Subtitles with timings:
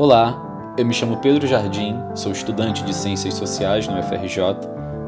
[0.00, 4.42] Olá, eu me chamo Pedro Jardim, sou estudante de Ciências Sociais no FRJ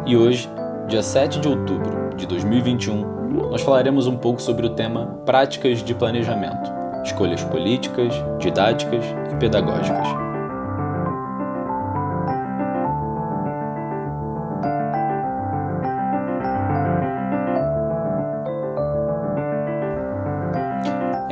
[0.04, 0.50] e hoje,
[0.86, 5.95] dia 7 de outubro de 2021, nós falaremos um pouco sobre o tema Práticas de
[5.95, 6.70] Planejamento,
[7.06, 9.02] escolhas políticas, didáticas
[9.32, 10.21] e pedagógicas.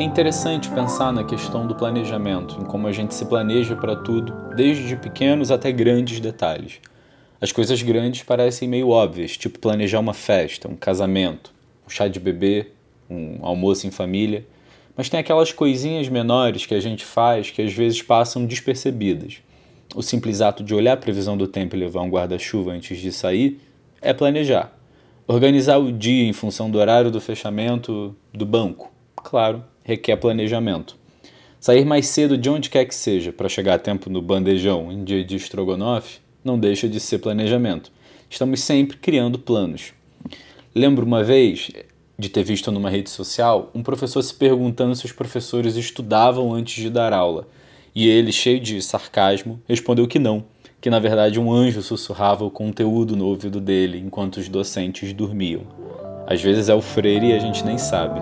[0.00, 4.32] É interessante pensar na questão do planejamento, em como a gente se planeja para tudo,
[4.56, 6.80] desde pequenos até grandes detalhes.
[7.38, 11.52] As coisas grandes parecem meio óbvias, tipo planejar uma festa, um casamento,
[11.86, 12.68] um chá de bebê,
[13.10, 14.46] um almoço em família,
[14.96, 19.42] mas tem aquelas coisinhas menores que a gente faz que às vezes passam despercebidas.
[19.94, 23.12] O simples ato de olhar a previsão do tempo e levar um guarda-chuva antes de
[23.12, 23.60] sair
[24.00, 24.72] é planejar.
[25.28, 30.96] Organizar o dia em função do horário do fechamento do banco, claro, requer planejamento.
[31.60, 35.04] Sair mais cedo de onde quer que seja para chegar a tempo no bandejão em
[35.04, 37.92] dia de estrogonofe não deixa de ser planejamento.
[38.30, 39.92] Estamos sempre criando planos.
[40.74, 41.70] Lembro uma vez
[42.18, 46.82] de ter visto numa rede social um professor se perguntando se os professores estudavam antes
[46.82, 47.48] de dar aula.
[47.94, 50.44] E ele, cheio de sarcasmo, respondeu que não,
[50.80, 55.62] que na verdade um anjo sussurrava o conteúdo no ouvido dele enquanto os docentes dormiam.
[56.26, 58.20] Às vezes é o freire e a gente nem sabe.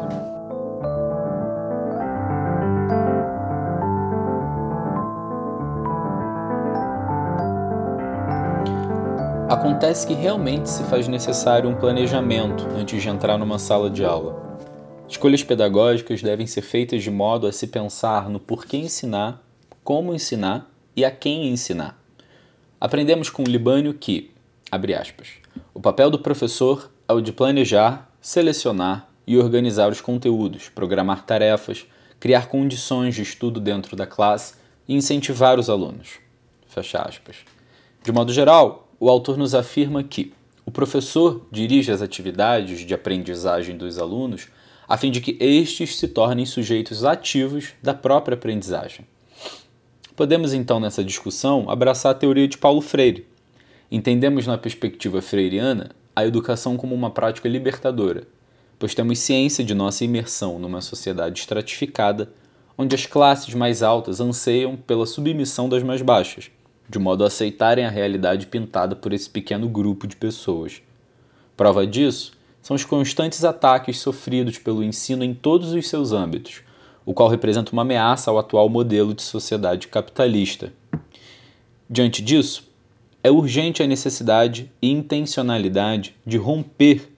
[9.49, 14.61] Acontece que realmente se faz necessário um planejamento antes de entrar numa sala de aula.
[15.09, 19.43] Escolhas pedagógicas devem ser feitas de modo a se pensar no porquê ensinar,
[19.83, 21.99] como ensinar e a quem ensinar.
[22.79, 24.31] Aprendemos com Libânio que,
[24.71, 25.29] abre aspas,
[25.73, 31.87] o papel do professor é o de planejar, selecionar e organizar os conteúdos, programar tarefas,
[32.21, 34.57] criar condições de estudo dentro da classe
[34.87, 36.19] e incentivar os alunos.
[36.67, 37.37] Fecha aspas.
[38.05, 40.33] De modo geral, o autor nos afirma que
[40.67, 44.49] o professor dirige as atividades de aprendizagem dos alunos
[44.89, 49.07] a fim de que estes se tornem sujeitos ativos da própria aprendizagem.
[50.17, 53.27] Podemos então, nessa discussão, abraçar a teoria de Paulo Freire.
[53.91, 58.25] Entendemos na perspectiva freiriana a educação como uma prática libertadora,
[58.79, 62.33] pois temos ciência de nossa imersão numa sociedade estratificada,
[62.77, 66.51] onde as classes mais altas anseiam pela submissão das mais baixas,
[66.89, 70.81] de modo a aceitarem a realidade pintada por esse pequeno grupo de pessoas.
[71.57, 72.33] Prova disso
[72.63, 76.63] são os constantes ataques sofridos pelo ensino em todos os seus âmbitos,
[77.05, 80.73] o qual representa uma ameaça ao atual modelo de sociedade capitalista.
[81.89, 82.69] Diante disso,
[83.23, 87.11] é urgente a necessidade e intencionalidade de romper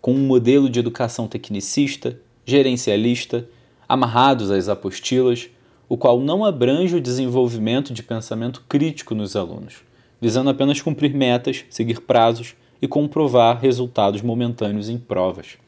[0.00, 3.48] com um modelo de educação tecnicista, gerencialista,
[3.88, 5.48] amarrados às apostilas,
[5.88, 9.76] o qual não abrange o desenvolvimento de pensamento crítico nos alunos,
[10.20, 15.58] visando apenas cumprir metas, seguir prazos e comprovar resultados momentâneos em provas.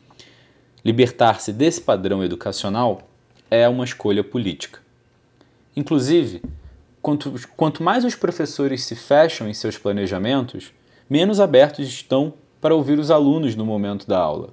[0.85, 3.03] Libertar-se desse padrão educacional
[3.51, 4.81] é uma escolha política.
[5.77, 6.43] Inclusive,
[7.03, 10.73] quanto, quanto mais os professores se fecham em seus planejamentos,
[11.09, 14.51] menos abertos estão para ouvir os alunos no momento da aula.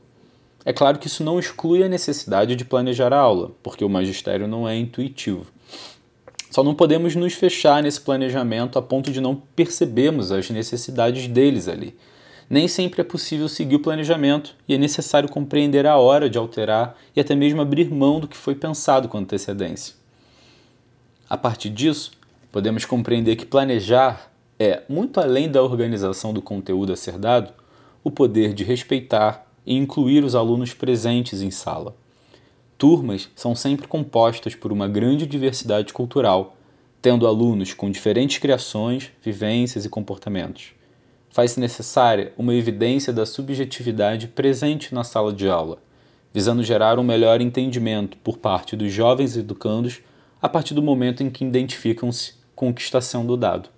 [0.66, 4.48] É claro que isso não exclui a necessidade de planejar a aula, porque o magistério
[4.48, 5.46] não é intuitivo.
[6.50, 11.68] Só não podemos nos fechar nesse planejamento a ponto de não percebermos as necessidades deles
[11.68, 11.96] ali.
[12.50, 16.96] Nem sempre é possível seguir o planejamento e é necessário compreender a hora de alterar
[17.16, 19.96] e até mesmo abrir mão do que foi pensado com antecedência.
[21.28, 22.12] A partir disso,
[22.52, 27.52] podemos compreender que planejar é, muito além da organização do conteúdo a ser dado,
[28.04, 31.96] o poder de respeitar e incluir os alunos presentes em sala.
[32.78, 36.58] Turmas são sempre compostas por uma grande diversidade cultural,
[37.02, 40.74] tendo alunos com diferentes criações, vivências e comportamentos.
[41.30, 45.80] Faz-se necessária uma evidência da subjetividade presente na sala de aula,
[46.34, 50.02] visando gerar um melhor entendimento por parte dos jovens educandos
[50.42, 53.70] a partir do momento em que identificam-se com o que está sendo dado.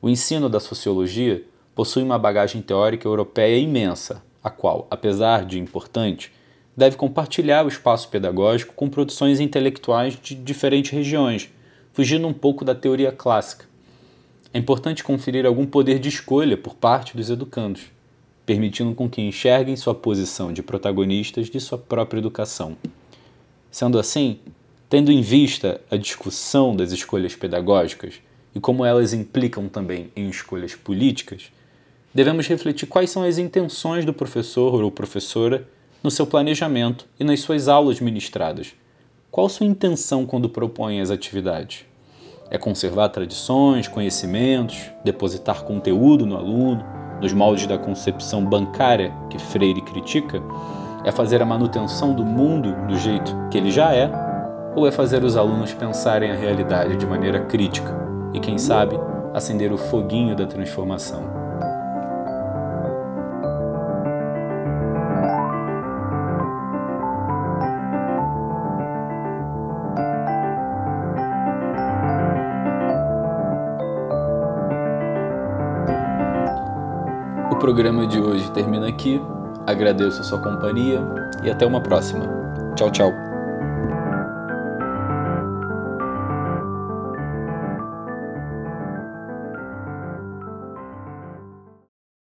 [0.00, 6.32] O ensino da sociologia possui uma bagagem teórica europeia imensa, a qual, apesar de importante,
[6.76, 11.50] deve compartilhar o espaço pedagógico com produções intelectuais de diferentes regiões,
[11.92, 13.66] fugindo um pouco da teoria clássica.
[14.52, 17.82] É importante conferir algum poder de escolha por parte dos educandos,
[18.44, 22.76] permitindo com que enxerguem sua posição de protagonistas de sua própria educação.
[23.70, 24.40] Sendo assim,
[24.88, 28.14] tendo em vista a discussão das escolhas pedagógicas
[28.52, 31.52] e como elas implicam também em escolhas políticas,
[32.12, 35.66] devemos refletir quais são as intenções do professor ou professora
[36.02, 38.74] no seu planejamento e nas suas aulas ministradas.
[39.30, 41.84] Qual sua intenção quando propõe as atividades?
[42.50, 46.84] É conservar tradições, conhecimentos, depositar conteúdo no aluno,
[47.22, 50.42] nos moldes da concepção bancária que Freire critica?
[51.04, 54.10] É fazer a manutenção do mundo do jeito que ele já é?
[54.74, 57.94] Ou é fazer os alunos pensarem a realidade de maneira crítica
[58.34, 58.96] e, quem sabe,
[59.32, 61.39] acender o foguinho da transformação?
[77.60, 79.20] Programa de hoje termina aqui.
[79.66, 81.00] Agradeço a sua companhia
[81.44, 82.26] e até uma próxima.
[82.74, 83.29] Tchau, tchau.